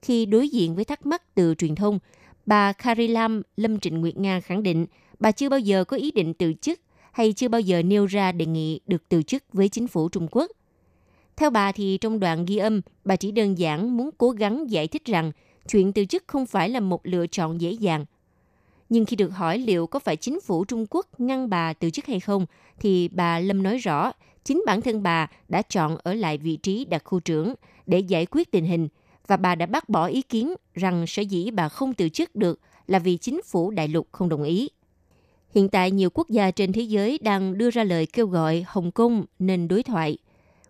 khi 0.02 0.26
đối 0.26 0.48
diện 0.48 0.74
với 0.74 0.84
thắc 0.84 1.06
mắc 1.06 1.34
từ 1.34 1.54
truyền 1.54 1.74
thông, 1.74 1.98
bà 2.46 2.72
Karilam 2.72 3.32
Lam 3.32 3.42
Lâm 3.56 3.80
Trịnh 3.80 4.00
Nguyệt 4.00 4.16
Nga 4.16 4.40
khẳng 4.40 4.62
định 4.62 4.86
bà 5.18 5.32
chưa 5.32 5.48
bao 5.48 5.58
giờ 5.58 5.84
có 5.84 5.96
ý 5.96 6.10
định 6.10 6.34
từ 6.34 6.52
chức 6.60 6.80
hay 7.12 7.32
chưa 7.32 7.48
bao 7.48 7.60
giờ 7.60 7.82
nêu 7.82 8.06
ra 8.06 8.32
đề 8.32 8.46
nghị 8.46 8.80
được 8.86 9.02
từ 9.08 9.22
chức 9.22 9.44
với 9.52 9.68
chính 9.68 9.88
phủ 9.88 10.08
Trung 10.08 10.28
Quốc. 10.30 10.50
Theo 11.36 11.50
bà 11.50 11.72
thì 11.72 11.98
trong 12.00 12.20
đoạn 12.20 12.46
ghi 12.46 12.56
âm, 12.56 12.80
bà 13.04 13.16
chỉ 13.16 13.30
đơn 13.30 13.58
giản 13.58 13.96
muốn 13.96 14.10
cố 14.18 14.30
gắng 14.30 14.70
giải 14.70 14.88
thích 14.88 15.04
rằng 15.04 15.32
chuyện 15.68 15.92
từ 15.92 16.04
chức 16.04 16.24
không 16.26 16.46
phải 16.46 16.68
là 16.68 16.80
một 16.80 17.06
lựa 17.06 17.26
chọn 17.26 17.60
dễ 17.60 17.72
dàng. 17.72 18.04
Nhưng 18.88 19.04
khi 19.04 19.16
được 19.16 19.28
hỏi 19.28 19.58
liệu 19.58 19.86
có 19.86 19.98
phải 19.98 20.16
chính 20.16 20.40
phủ 20.40 20.64
Trung 20.64 20.86
Quốc 20.90 21.20
ngăn 21.20 21.50
bà 21.50 21.72
từ 21.72 21.90
chức 21.90 22.06
hay 22.06 22.20
không, 22.20 22.46
thì 22.78 23.08
bà 23.08 23.38
Lâm 23.38 23.62
nói 23.62 23.78
rõ 23.78 24.12
chính 24.44 24.62
bản 24.66 24.80
thân 24.80 25.02
bà 25.02 25.30
đã 25.48 25.62
chọn 25.62 25.96
ở 26.02 26.14
lại 26.14 26.38
vị 26.38 26.56
trí 26.56 26.84
đặc 26.84 27.02
khu 27.04 27.20
trưởng 27.20 27.54
để 27.86 27.98
giải 27.98 28.26
quyết 28.26 28.50
tình 28.50 28.64
hình 28.64 28.88
và 29.26 29.36
bà 29.36 29.54
đã 29.54 29.66
bác 29.66 29.88
bỏ 29.88 30.06
ý 30.06 30.22
kiến 30.22 30.54
rằng 30.74 31.06
sở 31.06 31.22
dĩ 31.22 31.50
bà 31.50 31.68
không 31.68 31.94
từ 31.94 32.08
chức 32.08 32.36
được 32.36 32.60
là 32.86 32.98
vì 32.98 33.16
chính 33.16 33.40
phủ 33.42 33.70
đại 33.70 33.88
lục 33.88 34.08
không 34.12 34.28
đồng 34.28 34.42
ý. 34.42 34.68
Hiện 35.54 35.68
tại 35.68 35.90
nhiều 35.90 36.10
quốc 36.10 36.30
gia 36.30 36.50
trên 36.50 36.72
thế 36.72 36.82
giới 36.82 37.18
đang 37.22 37.58
đưa 37.58 37.70
ra 37.70 37.84
lời 37.84 38.06
kêu 38.06 38.26
gọi 38.26 38.64
Hồng 38.68 38.90
Kông 38.90 39.24
nên 39.38 39.68
đối 39.68 39.82
thoại. 39.82 40.18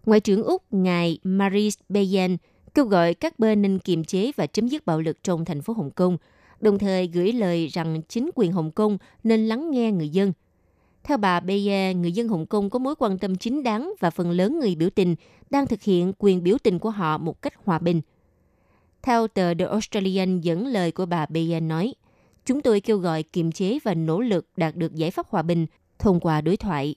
Ngoại 0.06 0.20
trưởng 0.20 0.42
Úc 0.42 0.62
ngài 0.70 1.18
Maris 1.22 1.78
Bayen 1.88 2.36
kêu 2.74 2.84
gọi 2.84 3.14
các 3.14 3.38
bên 3.38 3.62
nên 3.62 3.78
kiềm 3.78 4.04
chế 4.04 4.32
và 4.36 4.46
chấm 4.46 4.68
dứt 4.68 4.86
bạo 4.86 5.00
lực 5.00 5.22
trong 5.22 5.44
thành 5.44 5.62
phố 5.62 5.72
Hồng 5.72 5.90
Kông, 5.90 6.16
đồng 6.60 6.78
thời 6.78 7.06
gửi 7.06 7.32
lời 7.32 7.66
rằng 7.66 8.02
chính 8.08 8.30
quyền 8.34 8.52
Hồng 8.52 8.70
Kông 8.70 8.98
nên 9.24 9.48
lắng 9.48 9.70
nghe 9.70 9.92
người 9.92 10.08
dân. 10.08 10.32
Theo 11.04 11.16
bà 11.16 11.40
Beye, 11.40 11.94
người 11.94 12.12
dân 12.12 12.28
Hồng 12.28 12.46
Kông 12.46 12.70
có 12.70 12.78
mối 12.78 12.94
quan 12.98 13.18
tâm 13.18 13.36
chính 13.36 13.62
đáng 13.62 13.92
và 14.00 14.10
phần 14.10 14.30
lớn 14.30 14.58
người 14.58 14.74
biểu 14.74 14.90
tình 14.90 15.14
đang 15.50 15.66
thực 15.66 15.82
hiện 15.82 16.12
quyền 16.18 16.42
biểu 16.42 16.56
tình 16.62 16.78
của 16.78 16.90
họ 16.90 17.18
một 17.18 17.42
cách 17.42 17.54
hòa 17.64 17.78
bình. 17.78 18.00
Theo 19.02 19.28
tờ 19.28 19.54
The 19.54 19.64
Australian 19.64 20.40
dẫn 20.40 20.66
lời 20.66 20.92
của 20.92 21.06
bà 21.06 21.26
Beye 21.26 21.60
nói, 21.60 21.94
chúng 22.44 22.62
tôi 22.62 22.80
kêu 22.80 22.98
gọi 22.98 23.22
kiềm 23.22 23.52
chế 23.52 23.78
và 23.84 23.94
nỗ 23.94 24.20
lực 24.20 24.46
đạt 24.56 24.76
được 24.76 24.94
giải 24.94 25.10
pháp 25.10 25.26
hòa 25.28 25.42
bình 25.42 25.66
thông 25.98 26.20
qua 26.20 26.40
đối 26.40 26.56
thoại. 26.56 26.94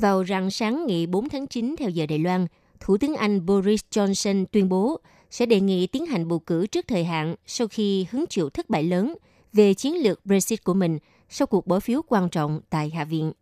Vào 0.00 0.24
rạng 0.24 0.50
sáng 0.50 0.86
ngày 0.86 1.06
4 1.06 1.28
tháng 1.28 1.46
9 1.46 1.74
theo 1.78 1.88
giờ 1.88 2.06
Đài 2.06 2.18
Loan, 2.18 2.46
Thủ 2.84 2.96
tướng 2.96 3.14
Anh 3.14 3.46
Boris 3.46 3.80
Johnson 3.90 4.44
tuyên 4.52 4.68
bố 4.68 5.00
sẽ 5.30 5.46
đề 5.46 5.60
nghị 5.60 5.86
tiến 5.86 6.06
hành 6.06 6.28
bầu 6.28 6.38
cử 6.38 6.66
trước 6.66 6.84
thời 6.88 7.04
hạn 7.04 7.34
sau 7.46 7.68
khi 7.68 8.06
hứng 8.10 8.24
chịu 8.26 8.50
thất 8.50 8.70
bại 8.70 8.82
lớn 8.82 9.14
về 9.52 9.74
chiến 9.74 10.02
lược 10.02 10.26
Brexit 10.26 10.64
của 10.64 10.74
mình 10.74 10.98
sau 11.28 11.46
cuộc 11.46 11.66
bỏ 11.66 11.80
phiếu 11.80 12.02
quan 12.08 12.28
trọng 12.28 12.60
tại 12.70 12.90
Hạ 12.90 13.04
viện. 13.04 13.32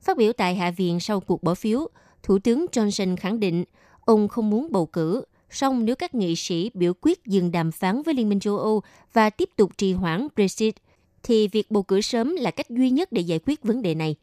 Phát 0.00 0.16
biểu 0.16 0.32
tại 0.32 0.54
Hạ 0.54 0.70
viện 0.70 1.00
sau 1.00 1.20
cuộc 1.20 1.42
bỏ 1.42 1.54
phiếu, 1.54 1.88
Thủ 2.22 2.38
tướng 2.38 2.66
Johnson 2.72 3.16
khẳng 3.16 3.40
định 3.40 3.64
ông 4.04 4.28
không 4.28 4.50
muốn 4.50 4.72
bầu 4.72 4.86
cử, 4.86 5.24
song 5.50 5.84
nếu 5.84 5.96
các 5.96 6.14
nghị 6.14 6.36
sĩ 6.36 6.70
biểu 6.74 6.92
quyết 7.00 7.24
dừng 7.26 7.52
đàm 7.52 7.72
phán 7.72 8.02
với 8.02 8.14
Liên 8.14 8.28
minh 8.28 8.40
châu 8.40 8.58
Âu 8.58 8.82
và 9.12 9.30
tiếp 9.30 9.48
tục 9.56 9.78
trì 9.78 9.92
hoãn 9.92 10.28
Brexit, 10.34 10.74
thì 11.22 11.48
việc 11.48 11.70
bầu 11.70 11.82
cử 11.82 12.00
sớm 12.00 12.36
là 12.36 12.50
cách 12.50 12.70
duy 12.70 12.90
nhất 12.90 13.12
để 13.12 13.22
giải 13.22 13.40
quyết 13.46 13.62
vấn 13.62 13.82
đề 13.82 13.94
này. 13.94 14.16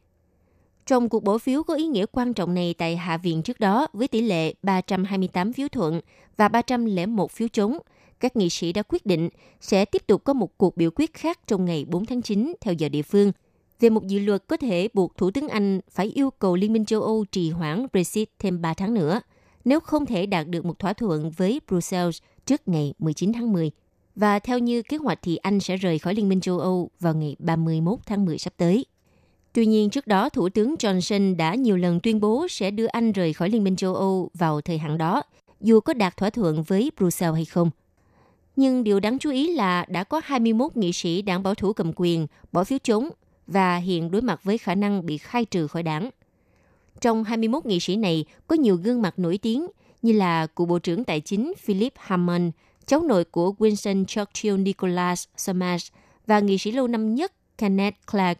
Trong 0.86 1.08
cuộc 1.08 1.24
bỏ 1.24 1.38
phiếu 1.38 1.62
có 1.62 1.74
ý 1.74 1.86
nghĩa 1.86 2.06
quan 2.12 2.34
trọng 2.34 2.54
này 2.54 2.74
tại 2.78 2.96
Hạ 2.96 3.16
viện 3.16 3.42
trước 3.42 3.60
đó 3.60 3.86
với 3.92 4.08
tỷ 4.08 4.20
lệ 4.20 4.54
328 4.62 5.52
phiếu 5.52 5.68
thuận 5.68 6.00
và 6.36 6.48
301 6.48 7.30
phiếu 7.30 7.48
chống, 7.48 7.78
các 8.20 8.36
nghị 8.36 8.50
sĩ 8.50 8.72
đã 8.72 8.82
quyết 8.82 9.06
định 9.06 9.28
sẽ 9.60 9.84
tiếp 9.84 10.06
tục 10.06 10.24
có 10.24 10.32
một 10.32 10.58
cuộc 10.58 10.76
biểu 10.76 10.90
quyết 10.94 11.14
khác 11.14 11.38
trong 11.46 11.64
ngày 11.64 11.84
4 11.88 12.06
tháng 12.06 12.22
9 12.22 12.54
theo 12.60 12.74
giờ 12.74 12.88
địa 12.88 13.02
phương 13.02 13.32
về 13.80 13.90
một 13.90 14.06
dự 14.06 14.18
luật 14.18 14.44
có 14.46 14.56
thể 14.56 14.88
buộc 14.94 15.16
Thủ 15.16 15.30
tướng 15.30 15.48
Anh 15.48 15.80
phải 15.90 16.06
yêu 16.06 16.30
cầu 16.30 16.56
Liên 16.56 16.72
minh 16.72 16.84
châu 16.84 17.02
Âu 17.02 17.24
trì 17.32 17.50
hoãn 17.50 17.86
Brexit 17.92 18.28
thêm 18.38 18.60
3 18.60 18.74
tháng 18.74 18.94
nữa 18.94 19.20
nếu 19.64 19.80
không 19.80 20.06
thể 20.06 20.26
đạt 20.26 20.48
được 20.48 20.64
một 20.64 20.78
thỏa 20.78 20.92
thuận 20.92 21.30
với 21.30 21.60
Brussels 21.68 22.18
trước 22.46 22.68
ngày 22.68 22.94
19 22.98 23.32
tháng 23.32 23.52
10. 23.52 23.70
Và 24.16 24.38
theo 24.38 24.58
như 24.58 24.82
kế 24.82 24.96
hoạch 24.96 25.18
thì 25.22 25.36
Anh 25.36 25.60
sẽ 25.60 25.76
rời 25.76 25.98
khỏi 25.98 26.14
Liên 26.14 26.28
minh 26.28 26.40
châu 26.40 26.58
Âu 26.58 26.90
vào 27.00 27.14
ngày 27.14 27.36
31 27.38 27.98
tháng 28.06 28.24
10 28.24 28.38
sắp 28.38 28.52
tới. 28.56 28.84
Tuy 29.54 29.66
nhiên, 29.66 29.90
trước 29.90 30.06
đó 30.06 30.28
Thủ 30.28 30.48
tướng 30.48 30.74
Johnson 30.74 31.36
đã 31.36 31.54
nhiều 31.54 31.76
lần 31.76 32.00
tuyên 32.00 32.20
bố 32.20 32.46
sẽ 32.50 32.70
đưa 32.70 32.86
Anh 32.86 33.12
rời 33.12 33.32
khỏi 33.32 33.50
Liên 33.50 33.64
minh 33.64 33.76
châu 33.76 33.94
Âu 33.94 34.30
vào 34.34 34.60
thời 34.60 34.78
hạn 34.78 34.98
đó, 34.98 35.22
dù 35.60 35.80
có 35.80 35.94
đạt 35.94 36.16
thỏa 36.16 36.30
thuận 36.30 36.62
với 36.62 36.90
Brussels 36.96 37.34
hay 37.34 37.44
không. 37.44 37.70
Nhưng 38.56 38.84
điều 38.84 39.00
đáng 39.00 39.18
chú 39.18 39.30
ý 39.30 39.54
là 39.54 39.84
đã 39.88 40.04
có 40.04 40.20
21 40.24 40.76
nghị 40.76 40.92
sĩ 40.92 41.22
đảng 41.22 41.42
bảo 41.42 41.54
thủ 41.54 41.72
cầm 41.72 41.92
quyền 41.96 42.26
bỏ 42.52 42.64
phiếu 42.64 42.78
chống 42.82 43.08
và 43.46 43.76
hiện 43.76 44.10
đối 44.10 44.22
mặt 44.22 44.40
với 44.44 44.58
khả 44.58 44.74
năng 44.74 45.06
bị 45.06 45.18
khai 45.18 45.44
trừ 45.44 45.66
khỏi 45.66 45.82
đảng. 45.82 46.10
Trong 47.00 47.24
21 47.24 47.66
nghị 47.66 47.80
sĩ 47.80 47.96
này 47.96 48.24
có 48.46 48.56
nhiều 48.56 48.76
gương 48.76 49.02
mặt 49.02 49.18
nổi 49.18 49.38
tiếng 49.38 49.66
như 50.02 50.12
là 50.12 50.46
cựu 50.46 50.66
Bộ 50.66 50.78
trưởng 50.78 51.04
Tài 51.04 51.20
chính 51.20 51.52
Philip 51.58 51.92
Hammond, 51.96 52.50
cháu 52.86 53.02
nội 53.02 53.24
của 53.24 53.54
Winston 53.58 54.04
Churchill 54.04 54.58
Nicholas 54.58 55.24
Somers 55.36 55.88
và 56.26 56.40
nghị 56.40 56.58
sĩ 56.58 56.72
lâu 56.72 56.86
năm 56.86 57.14
nhất 57.14 57.32
Kenneth 57.58 57.96
Clark. 58.12 58.38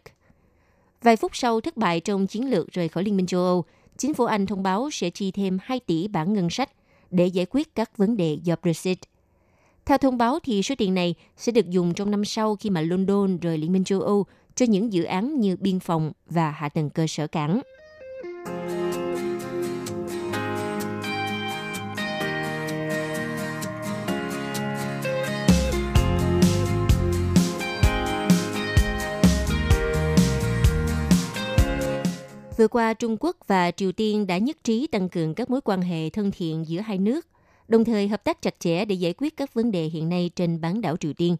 Vài 1.05 1.15
phút 1.15 1.35
sau 1.35 1.61
thất 1.61 1.77
bại 1.77 1.99
trong 1.99 2.27
chiến 2.27 2.49
lược 2.49 2.71
rời 2.71 2.87
khỏi 2.87 3.03
Liên 3.03 3.17
minh 3.17 3.25
châu 3.25 3.41
Âu, 3.41 3.65
chính 3.97 4.13
phủ 4.13 4.25
Anh 4.25 4.45
thông 4.45 4.63
báo 4.63 4.89
sẽ 4.91 5.09
chi 5.09 5.31
thêm 5.31 5.57
2 5.63 5.79
tỷ 5.79 6.07
bảng 6.07 6.33
ngân 6.33 6.49
sách 6.49 6.69
để 7.11 7.27
giải 7.27 7.45
quyết 7.49 7.75
các 7.75 7.97
vấn 7.97 8.17
đề 8.17 8.37
do 8.43 8.55
Brexit. 8.61 8.99
Theo 9.85 9.97
thông 9.97 10.17
báo 10.17 10.39
thì 10.43 10.63
số 10.63 10.75
tiền 10.77 10.93
này 10.93 11.15
sẽ 11.37 11.51
được 11.51 11.69
dùng 11.69 11.93
trong 11.93 12.11
năm 12.11 12.25
sau 12.25 12.55
khi 12.55 12.69
mà 12.69 12.81
London 12.81 13.37
rời 13.37 13.57
Liên 13.57 13.73
minh 13.73 13.83
châu 13.83 14.01
Âu 14.01 14.25
cho 14.55 14.65
những 14.69 14.93
dự 14.93 15.03
án 15.03 15.39
như 15.39 15.55
biên 15.59 15.79
phòng 15.79 16.11
và 16.29 16.51
hạ 16.51 16.69
tầng 16.69 16.89
cơ 16.89 17.07
sở 17.07 17.27
cảng. 17.27 17.61
Vừa 32.57 32.67
qua, 32.67 32.93
Trung 32.93 33.17
Quốc 33.19 33.37
và 33.47 33.71
Triều 33.71 33.91
Tiên 33.91 34.27
đã 34.27 34.37
nhất 34.37 34.57
trí 34.63 34.87
tăng 34.87 35.09
cường 35.09 35.33
các 35.33 35.49
mối 35.49 35.61
quan 35.61 35.81
hệ 35.81 36.09
thân 36.09 36.31
thiện 36.31 36.67
giữa 36.67 36.79
hai 36.79 36.97
nước, 36.97 37.27
đồng 37.67 37.85
thời 37.85 38.07
hợp 38.07 38.23
tác 38.23 38.41
chặt 38.41 38.59
chẽ 38.59 38.85
để 38.85 38.95
giải 38.95 39.13
quyết 39.17 39.37
các 39.37 39.53
vấn 39.53 39.71
đề 39.71 39.83
hiện 39.83 40.09
nay 40.09 40.29
trên 40.35 40.61
bán 40.61 40.81
đảo 40.81 40.97
Triều 40.97 41.13
Tiên. 41.13 41.35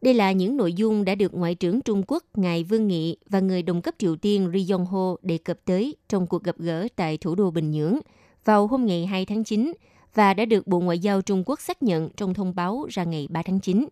Đây 0.00 0.14
là 0.14 0.32
những 0.32 0.56
nội 0.56 0.72
dung 0.72 1.04
đã 1.04 1.14
được 1.14 1.34
Ngoại 1.34 1.54
trưởng 1.54 1.80
Trung 1.80 2.02
Quốc 2.06 2.24
Ngài 2.34 2.64
Vương 2.64 2.88
Nghị 2.88 3.16
và 3.28 3.40
người 3.40 3.62
đồng 3.62 3.82
cấp 3.82 3.94
Triều 3.98 4.16
Tiên 4.16 4.50
Ri 4.54 4.70
Yong 4.70 4.86
Ho 4.86 5.16
đề 5.22 5.38
cập 5.38 5.58
tới 5.64 5.96
trong 6.08 6.26
cuộc 6.26 6.44
gặp 6.44 6.58
gỡ 6.58 6.88
tại 6.96 7.16
thủ 7.18 7.34
đô 7.34 7.50
Bình 7.50 7.70
Nhưỡng 7.70 7.98
vào 8.44 8.66
hôm 8.66 8.86
ngày 8.86 9.06
2 9.06 9.26
tháng 9.26 9.44
9 9.44 9.72
và 10.14 10.34
đã 10.34 10.44
được 10.44 10.66
Bộ 10.66 10.80
Ngoại 10.80 10.98
giao 10.98 11.22
Trung 11.22 11.42
Quốc 11.46 11.60
xác 11.60 11.82
nhận 11.82 12.08
trong 12.16 12.34
thông 12.34 12.54
báo 12.54 12.86
ra 12.90 13.04
ngày 13.04 13.28
3 13.30 13.42
tháng 13.42 13.60
9. 13.60 13.86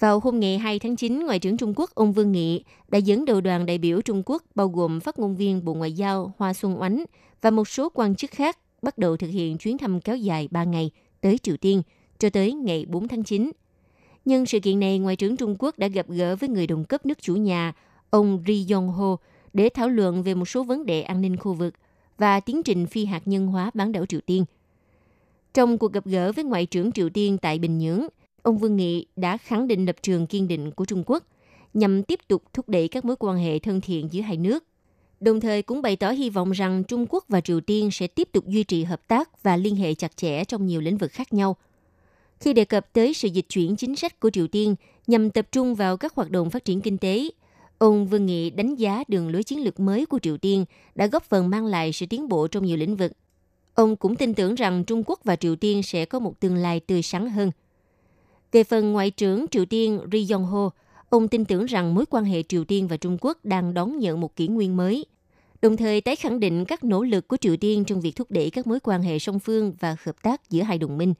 Vào 0.00 0.20
hôm 0.20 0.40
ngày 0.40 0.58
2 0.58 0.78
tháng 0.78 0.96
9, 0.96 1.26
Ngoại 1.26 1.38
trưởng 1.38 1.56
Trung 1.56 1.72
Quốc 1.76 1.94
ông 1.94 2.12
Vương 2.12 2.32
Nghị 2.32 2.64
đã 2.88 2.98
dẫn 2.98 3.24
đầu 3.24 3.40
đoàn 3.40 3.66
đại 3.66 3.78
biểu 3.78 4.00
Trung 4.00 4.22
Quốc 4.26 4.42
bao 4.54 4.68
gồm 4.68 5.00
phát 5.00 5.18
ngôn 5.18 5.36
viên 5.36 5.64
Bộ 5.64 5.74
Ngoại 5.74 5.92
giao 5.92 6.32
Hoa 6.38 6.52
Xuân 6.52 6.80
Oánh 6.80 7.04
và 7.42 7.50
một 7.50 7.68
số 7.68 7.88
quan 7.94 8.14
chức 8.14 8.30
khác 8.30 8.58
bắt 8.82 8.98
đầu 8.98 9.16
thực 9.16 9.26
hiện 9.26 9.58
chuyến 9.58 9.78
thăm 9.78 10.00
kéo 10.00 10.16
dài 10.16 10.48
3 10.50 10.64
ngày 10.64 10.90
tới 11.20 11.38
Triều 11.38 11.56
Tiên 11.56 11.82
cho 12.18 12.30
tới 12.30 12.52
ngày 12.52 12.86
4 12.88 13.08
tháng 13.08 13.22
9. 13.22 13.50
Nhân 14.24 14.46
sự 14.46 14.60
kiện 14.60 14.80
này, 14.80 14.98
Ngoại 14.98 15.16
trưởng 15.16 15.36
Trung 15.36 15.56
Quốc 15.58 15.78
đã 15.78 15.88
gặp 15.88 16.06
gỡ 16.08 16.36
với 16.36 16.48
người 16.48 16.66
đồng 16.66 16.84
cấp 16.84 17.06
nước 17.06 17.22
chủ 17.22 17.34
nhà, 17.36 17.72
ông 18.10 18.42
Ri 18.46 18.66
Yong 18.72 18.88
Ho, 18.88 19.16
để 19.52 19.68
thảo 19.68 19.88
luận 19.88 20.22
về 20.22 20.34
một 20.34 20.48
số 20.48 20.62
vấn 20.62 20.86
đề 20.86 21.02
an 21.02 21.20
ninh 21.20 21.36
khu 21.36 21.52
vực 21.52 21.74
và 22.18 22.40
tiến 22.40 22.62
trình 22.62 22.86
phi 22.86 23.04
hạt 23.04 23.22
nhân 23.24 23.46
hóa 23.46 23.70
bán 23.74 23.92
đảo 23.92 24.06
Triều 24.06 24.20
Tiên. 24.20 24.44
Trong 25.54 25.78
cuộc 25.78 25.92
gặp 25.92 26.04
gỡ 26.04 26.32
với 26.32 26.44
Ngoại 26.44 26.66
trưởng 26.66 26.92
Triều 26.92 27.08
Tiên 27.08 27.38
tại 27.38 27.58
Bình 27.58 27.78
Nhưỡng, 27.78 28.06
ông 28.48 28.58
Vương 28.58 28.76
Nghị 28.76 29.06
đã 29.16 29.36
khẳng 29.36 29.68
định 29.68 29.86
lập 29.86 29.96
trường 30.02 30.26
kiên 30.26 30.48
định 30.48 30.70
của 30.70 30.84
Trung 30.84 31.02
Quốc 31.06 31.24
nhằm 31.74 32.02
tiếp 32.02 32.20
tục 32.28 32.42
thúc 32.52 32.68
đẩy 32.68 32.88
các 32.88 33.04
mối 33.04 33.16
quan 33.18 33.36
hệ 33.36 33.58
thân 33.58 33.80
thiện 33.80 34.08
giữa 34.12 34.20
hai 34.22 34.36
nước. 34.36 34.64
Đồng 35.20 35.40
thời 35.40 35.62
cũng 35.62 35.82
bày 35.82 35.96
tỏ 35.96 36.10
hy 36.10 36.30
vọng 36.30 36.50
rằng 36.50 36.84
Trung 36.84 37.06
Quốc 37.08 37.24
và 37.28 37.40
Triều 37.40 37.60
Tiên 37.60 37.90
sẽ 37.90 38.06
tiếp 38.06 38.28
tục 38.32 38.46
duy 38.46 38.64
trì 38.64 38.84
hợp 38.84 39.08
tác 39.08 39.42
và 39.42 39.56
liên 39.56 39.76
hệ 39.76 39.94
chặt 39.94 40.16
chẽ 40.16 40.44
trong 40.44 40.66
nhiều 40.66 40.80
lĩnh 40.80 40.98
vực 40.98 41.12
khác 41.12 41.32
nhau. 41.32 41.56
Khi 42.40 42.52
đề 42.52 42.64
cập 42.64 42.92
tới 42.92 43.14
sự 43.14 43.28
dịch 43.28 43.46
chuyển 43.48 43.76
chính 43.76 43.96
sách 43.96 44.20
của 44.20 44.30
Triều 44.30 44.46
Tiên 44.46 44.74
nhằm 45.06 45.30
tập 45.30 45.48
trung 45.52 45.74
vào 45.74 45.96
các 45.96 46.14
hoạt 46.14 46.30
động 46.30 46.50
phát 46.50 46.64
triển 46.64 46.80
kinh 46.80 46.98
tế, 46.98 47.30
ông 47.78 48.06
Vương 48.06 48.26
Nghị 48.26 48.50
đánh 48.50 48.74
giá 48.74 49.04
đường 49.08 49.32
lối 49.32 49.42
chiến 49.42 49.64
lược 49.64 49.80
mới 49.80 50.06
của 50.06 50.18
Triều 50.18 50.36
Tiên 50.36 50.64
đã 50.94 51.06
góp 51.06 51.24
phần 51.24 51.50
mang 51.50 51.66
lại 51.66 51.92
sự 51.92 52.06
tiến 52.06 52.28
bộ 52.28 52.48
trong 52.48 52.66
nhiều 52.66 52.76
lĩnh 52.76 52.96
vực. 52.96 53.12
Ông 53.74 53.96
cũng 53.96 54.16
tin 54.16 54.34
tưởng 54.34 54.54
rằng 54.54 54.84
Trung 54.84 55.02
Quốc 55.06 55.20
và 55.24 55.36
Triều 55.36 55.56
Tiên 55.56 55.82
sẽ 55.82 56.04
có 56.04 56.18
một 56.18 56.40
tương 56.40 56.56
lai 56.56 56.80
tươi 56.80 57.02
sáng 57.02 57.30
hơn– 57.30 57.50
về 58.52 58.64
phần 58.64 58.92
Ngoại 58.92 59.10
trưởng 59.10 59.46
Triều 59.50 59.64
Tiên 59.64 60.00
Ri 60.12 60.26
Yong 60.32 60.44
Ho, 60.44 60.70
ông 61.08 61.28
tin 61.28 61.44
tưởng 61.44 61.64
rằng 61.64 61.94
mối 61.94 62.04
quan 62.10 62.24
hệ 62.24 62.42
Triều 62.42 62.64
Tiên 62.64 62.88
và 62.88 62.96
Trung 62.96 63.18
Quốc 63.20 63.44
đang 63.44 63.74
đón 63.74 63.98
nhận 63.98 64.20
một 64.20 64.36
kỷ 64.36 64.48
nguyên 64.48 64.76
mới, 64.76 65.06
đồng 65.62 65.76
thời 65.76 66.00
tái 66.00 66.16
khẳng 66.16 66.40
định 66.40 66.64
các 66.64 66.84
nỗ 66.84 67.02
lực 67.02 67.28
của 67.28 67.36
Triều 67.36 67.56
Tiên 67.56 67.84
trong 67.84 68.00
việc 68.00 68.16
thúc 68.16 68.30
đẩy 68.30 68.50
các 68.50 68.66
mối 68.66 68.80
quan 68.80 69.02
hệ 69.02 69.18
song 69.18 69.38
phương 69.38 69.72
và 69.80 69.96
hợp 70.04 70.22
tác 70.22 70.50
giữa 70.50 70.62
hai 70.62 70.78
đồng 70.78 70.98
minh. 70.98 71.14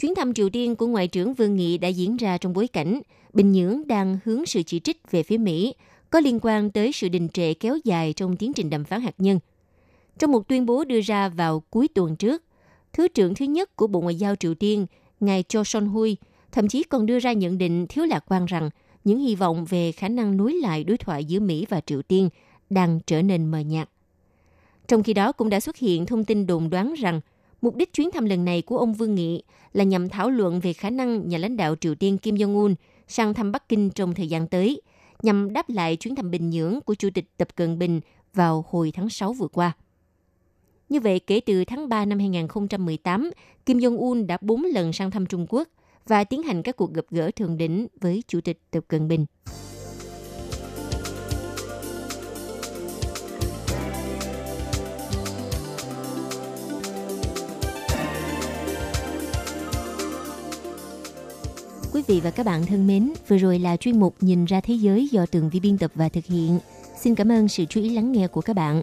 Chuyến 0.00 0.14
thăm 0.14 0.34
Triều 0.34 0.50
Tiên 0.50 0.76
của 0.76 0.86
Ngoại 0.86 1.08
trưởng 1.08 1.34
Vương 1.34 1.56
Nghị 1.56 1.78
đã 1.78 1.88
diễn 1.88 2.16
ra 2.16 2.38
trong 2.38 2.52
bối 2.52 2.68
cảnh 2.68 3.00
Bình 3.32 3.52
Nhưỡng 3.52 3.86
đang 3.86 4.18
hướng 4.24 4.46
sự 4.46 4.62
chỉ 4.62 4.80
trích 4.80 5.10
về 5.10 5.22
phía 5.22 5.38
Mỹ 5.38 5.74
có 6.10 6.20
liên 6.20 6.38
quan 6.42 6.70
tới 6.70 6.92
sự 6.92 7.08
đình 7.08 7.28
trệ 7.28 7.54
kéo 7.54 7.78
dài 7.84 8.12
trong 8.12 8.36
tiến 8.36 8.52
trình 8.52 8.70
đàm 8.70 8.84
phán 8.84 9.00
hạt 9.00 9.14
nhân. 9.18 9.38
Trong 10.18 10.32
một 10.32 10.48
tuyên 10.48 10.66
bố 10.66 10.84
đưa 10.84 11.00
ra 11.00 11.28
vào 11.28 11.62
cuối 11.70 11.88
tuần 11.88 12.16
trước, 12.16 12.42
Thứ 12.92 13.08
trưởng 13.08 13.34
thứ 13.34 13.44
nhất 13.44 13.76
của 13.76 13.86
Bộ 13.86 14.00
Ngoại 14.00 14.14
giao 14.14 14.36
Triều 14.36 14.54
Tiên 14.54 14.86
ngài 15.22 15.44
Cho 15.48 15.64
Son 15.64 15.86
Hui 15.86 16.16
thậm 16.52 16.68
chí 16.68 16.82
còn 16.82 17.06
đưa 17.06 17.18
ra 17.18 17.32
nhận 17.32 17.58
định 17.58 17.86
thiếu 17.86 18.04
lạc 18.04 18.24
quan 18.26 18.46
rằng 18.46 18.70
những 19.04 19.18
hy 19.18 19.34
vọng 19.34 19.64
về 19.64 19.92
khả 19.92 20.08
năng 20.08 20.36
nối 20.36 20.52
lại 20.52 20.84
đối 20.84 20.96
thoại 20.96 21.24
giữa 21.24 21.40
Mỹ 21.40 21.66
và 21.68 21.80
Triều 21.80 22.02
Tiên 22.02 22.28
đang 22.70 23.00
trở 23.06 23.22
nên 23.22 23.46
mờ 23.46 23.58
nhạt. 23.58 23.88
Trong 24.88 25.02
khi 25.02 25.12
đó 25.14 25.32
cũng 25.32 25.50
đã 25.50 25.60
xuất 25.60 25.76
hiện 25.76 26.06
thông 26.06 26.24
tin 26.24 26.46
đồn 26.46 26.70
đoán 26.70 26.94
rằng 26.94 27.20
mục 27.62 27.76
đích 27.76 27.92
chuyến 27.92 28.10
thăm 28.10 28.24
lần 28.24 28.44
này 28.44 28.62
của 28.62 28.78
ông 28.78 28.94
Vương 28.94 29.14
Nghị 29.14 29.42
là 29.72 29.84
nhằm 29.84 30.08
thảo 30.08 30.30
luận 30.30 30.60
về 30.60 30.72
khả 30.72 30.90
năng 30.90 31.28
nhà 31.28 31.38
lãnh 31.38 31.56
đạo 31.56 31.76
Triều 31.76 31.94
Tiên 31.94 32.18
Kim 32.18 32.34
Jong-un 32.34 32.74
sang 33.08 33.34
thăm 33.34 33.52
Bắc 33.52 33.68
Kinh 33.68 33.90
trong 33.90 34.14
thời 34.14 34.28
gian 34.28 34.48
tới, 34.48 34.80
nhằm 35.22 35.52
đáp 35.52 35.68
lại 35.68 35.96
chuyến 35.96 36.14
thăm 36.14 36.30
Bình 36.30 36.50
Nhưỡng 36.50 36.80
của 36.80 36.94
Chủ 36.94 37.08
tịch 37.14 37.24
Tập 37.36 37.48
Cận 37.56 37.78
Bình 37.78 38.00
vào 38.34 38.64
hồi 38.68 38.92
tháng 38.94 39.08
6 39.08 39.32
vừa 39.32 39.48
qua. 39.48 39.72
Như 40.92 41.00
vậy, 41.00 41.18
kể 41.18 41.40
từ 41.46 41.64
tháng 41.64 41.88
3 41.88 42.04
năm 42.04 42.18
2018, 42.18 43.30
Kim 43.66 43.78
Jong-un 43.78 44.26
đã 44.26 44.38
4 44.40 44.64
lần 44.64 44.92
sang 44.92 45.10
thăm 45.10 45.26
Trung 45.26 45.46
Quốc 45.48 45.68
và 46.06 46.24
tiến 46.24 46.42
hành 46.42 46.62
các 46.62 46.76
cuộc 46.76 46.94
gặp 46.94 47.04
gỡ 47.10 47.30
thượng 47.36 47.56
đỉnh 47.56 47.86
với 48.00 48.22
Chủ 48.28 48.40
tịch 48.40 48.60
Tập 48.70 48.84
Cận 48.88 49.08
Bình. 49.08 49.26
Quý 61.92 62.02
vị 62.06 62.20
và 62.24 62.30
các 62.30 62.46
bạn 62.46 62.66
thân 62.66 62.86
mến, 62.86 63.12
vừa 63.28 63.38
rồi 63.38 63.58
là 63.58 63.76
chuyên 63.76 64.00
mục 64.00 64.14
Nhìn 64.20 64.44
ra 64.44 64.60
thế 64.60 64.74
giới 64.74 65.08
do 65.08 65.26
Tường 65.26 65.50
Vi 65.50 65.60
biên 65.60 65.78
tập 65.78 65.90
và 65.94 66.08
thực 66.08 66.24
hiện. 66.24 66.58
Xin 67.00 67.14
cảm 67.14 67.32
ơn 67.32 67.48
sự 67.48 67.64
chú 67.64 67.80
ý 67.80 67.88
lắng 67.88 68.12
nghe 68.12 68.28
của 68.28 68.40
các 68.40 68.56
bạn. 68.56 68.82